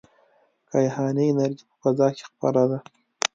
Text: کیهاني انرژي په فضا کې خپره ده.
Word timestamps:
کیهاني 0.69 1.25
انرژي 1.31 1.63
په 1.69 1.75
فضا 1.81 2.07
کې 2.15 2.23
خپره 2.29 2.63
ده. 2.69 2.79